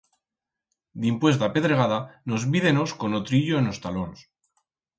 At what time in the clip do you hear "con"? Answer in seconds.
3.03-3.17